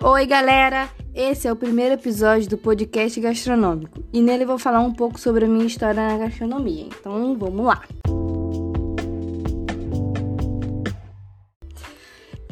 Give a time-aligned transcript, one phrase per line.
[0.00, 0.88] Oi, galera!
[1.12, 5.44] Esse é o primeiro episódio do podcast gastronômico e nele vou falar um pouco sobre
[5.44, 6.84] a minha história na gastronomia.
[6.84, 7.82] Então, vamos lá!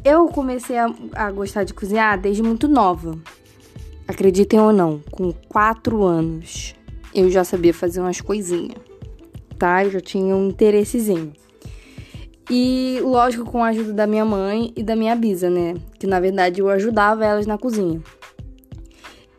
[0.04, 3.16] Eu comecei a, a gostar de cozinhar desde muito nova.
[4.08, 6.74] Acreditem ou não, com 4 anos
[7.14, 8.76] eu já sabia fazer umas coisinhas,
[9.56, 9.84] tá?
[9.84, 11.32] Eu já tinha um interessezinho.
[12.48, 15.74] E, lógico, com a ajuda da minha mãe e da minha bisa, né?
[15.98, 18.00] Que na verdade eu ajudava elas na cozinha.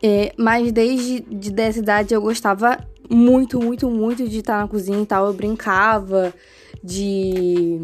[0.02, 2.78] É, mas desde de dessa idade eu gostava
[3.10, 5.26] muito, muito, muito de estar na cozinha e tal.
[5.26, 6.34] Eu brincava
[6.84, 7.80] de,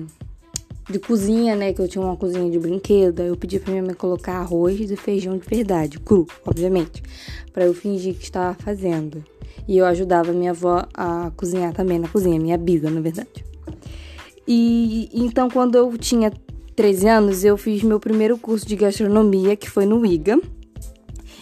[0.90, 1.72] de cozinha, né?
[1.72, 3.20] Que eu tinha uma cozinha de brinquedo.
[3.20, 7.02] Aí eu pedi pra minha mãe colocar arroz e feijão de verdade, cru, obviamente.
[7.50, 9.24] para eu fingir que estava fazendo.
[9.66, 13.53] E eu ajudava minha avó a cozinhar também na cozinha, minha bisa, na verdade.
[14.46, 16.32] E então, quando eu tinha
[16.76, 20.40] 13 anos, eu fiz meu primeiro curso de gastronomia, que foi no IGA.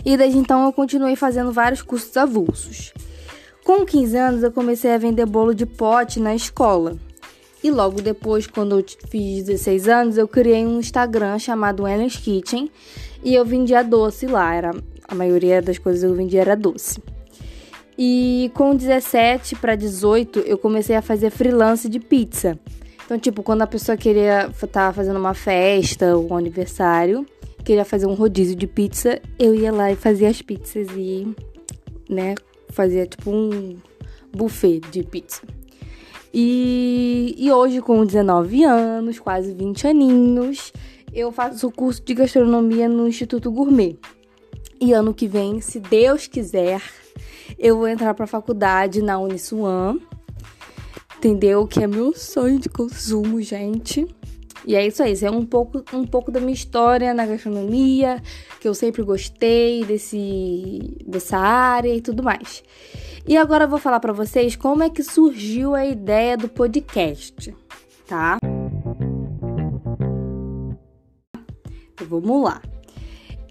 [0.05, 2.93] E desde então eu continuei fazendo vários cursos avulsos.
[3.65, 6.97] Com 15 anos, eu comecei a vender bolo de pote na escola.
[7.63, 12.69] E logo depois, quando eu fiz 16 anos, eu criei um Instagram chamado Ellen's Kitchen
[13.23, 14.53] e eu vendia doce lá.
[14.53, 14.75] Era,
[15.07, 17.01] a maioria das coisas eu vendia era doce.
[17.97, 22.59] E com 17 para 18, eu comecei a fazer freelance de pizza.
[23.05, 27.27] Então, tipo, quando a pessoa queria estar fazendo uma festa ou um aniversário,
[27.65, 31.27] queria fazer um rodízio de pizza, eu ia lá e fazia as pizzas e,
[32.09, 32.35] né,
[32.71, 33.77] fazia tipo um
[34.33, 35.43] buffet de pizza.
[36.33, 40.73] E, e hoje, com 19 anos, quase 20 aninhos,
[41.13, 43.99] eu faço o curso de gastronomia no Instituto Gourmet.
[44.81, 46.81] E ano que vem, se Deus quiser,
[47.59, 49.99] eu vou entrar para a faculdade na Uniswan
[51.23, 51.69] entendeu?
[51.69, 54.09] Que é meu sonho de consumo, gente.
[54.67, 58.21] E é isso aí, isso é um pouco, um pouco da minha história na gastronomia,
[58.61, 62.65] que eu sempre gostei desse, dessa área e tudo mais.
[63.27, 67.55] E agora eu vou falar para vocês como é que surgiu a ideia do podcast,
[68.07, 68.39] tá?
[71.93, 72.61] Então, vamos lá.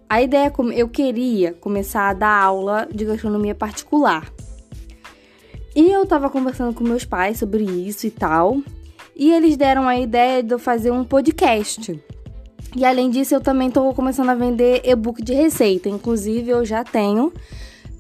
[0.10, 4.30] A ideia é eu queria começar a dar aula de gastronomia particular.
[5.76, 8.60] E eu tava conversando com meus pais sobre isso e tal.
[9.16, 12.00] E eles deram a ideia de eu fazer um podcast.
[12.76, 15.90] E além disso, eu também tô começando a vender e-book de receita.
[15.90, 17.34] Inclusive, eu já tenho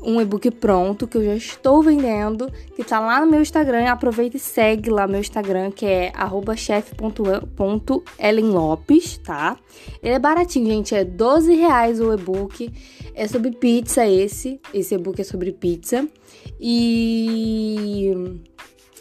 [0.03, 3.87] um e-book pronto que eu já estou vendendo, que tá lá no meu Instagram.
[3.87, 6.11] Aproveita e segue lá meu Instagram, que é
[6.57, 9.55] chef.elenlopes, tá?
[10.01, 12.71] Ele é baratinho, gente, é 12 reais o e-book.
[13.13, 16.07] É sobre pizza esse, esse e-book é sobre pizza.
[16.59, 18.11] E,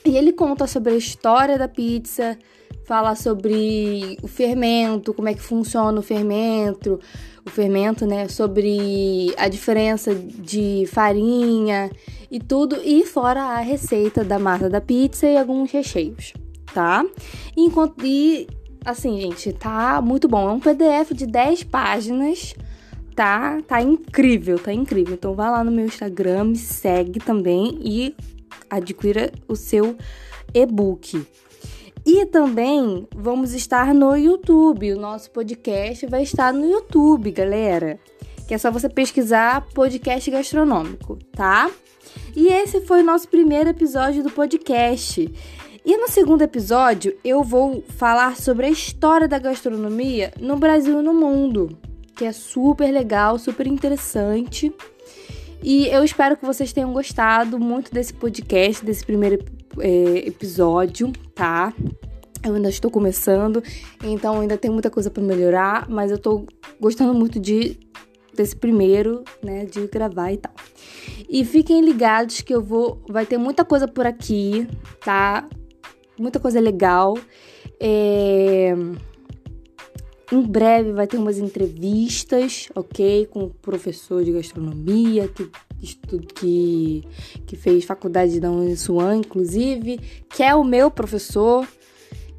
[0.04, 2.38] e ele conta sobre a história da pizza,
[2.84, 6.98] fala sobre o fermento, como é que funciona o fermento,
[7.44, 8.28] o fermento, né?
[8.28, 11.90] Sobre a diferença de farinha
[12.30, 16.32] e tudo, e fora a receita da massa da pizza e alguns recheios,
[16.72, 17.04] tá?
[17.56, 18.46] Enquanto, e
[18.84, 20.48] assim, gente, tá muito bom.
[20.48, 22.54] É um PDF de 10 páginas
[23.14, 25.14] tá, tá incrível, tá incrível.
[25.14, 28.14] Então vá lá no meu Instagram, me segue também e
[28.68, 29.96] adquira o seu
[30.54, 31.26] e-book.
[32.04, 34.92] E também vamos estar no YouTube.
[34.92, 37.98] O nosso podcast vai estar no YouTube, galera.
[38.48, 41.70] Que é só você pesquisar podcast gastronômico, tá?
[42.34, 45.32] E esse foi o nosso primeiro episódio do podcast.
[45.84, 51.02] E no segundo episódio eu vou falar sobre a história da gastronomia no Brasil e
[51.02, 51.78] no mundo
[52.20, 54.70] que é super legal, super interessante.
[55.62, 59.42] E eu espero que vocês tenham gostado muito desse podcast, desse primeiro
[59.78, 61.72] é, episódio, tá?
[62.44, 63.62] Eu ainda estou começando,
[64.02, 66.46] então ainda tem muita coisa para melhorar, mas eu tô
[66.80, 67.78] gostando muito de
[68.34, 70.54] desse primeiro, né, de gravar e tal.
[71.28, 74.66] E fiquem ligados que eu vou vai ter muita coisa por aqui,
[75.04, 75.46] tá?
[76.18, 77.18] Muita coisa legal.
[77.78, 78.74] É
[80.32, 83.26] em breve vai ter umas entrevistas, ok?
[83.26, 85.50] Com o professor de gastronomia que,
[86.34, 87.04] que,
[87.46, 89.98] que fez faculdade da Uniswan, inclusive,
[90.28, 91.66] que é o meu professor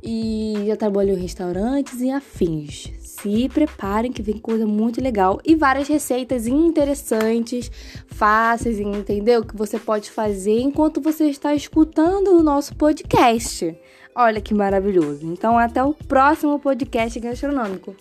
[0.03, 2.91] e já trabalhou em restaurantes e afins.
[3.01, 7.71] Se preparem que vem coisa muito legal e várias receitas interessantes,
[8.07, 9.45] fáceis, entendeu?
[9.45, 13.77] Que você pode fazer enquanto você está escutando o nosso podcast.
[14.15, 15.25] Olha que maravilhoso.
[15.25, 17.95] Então, até o próximo podcast gastronômico.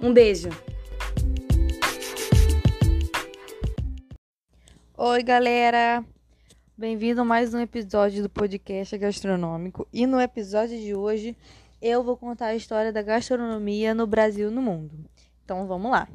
[0.00, 0.50] Um beijo.
[4.98, 6.02] Oi, galera.
[6.74, 9.86] Bem-vindo a mais um episódio do podcast gastronômico.
[9.92, 11.36] E no episódio de hoje,
[11.82, 14.94] eu vou contar a história da gastronomia no Brasil e no mundo.
[15.44, 16.08] Então, vamos lá.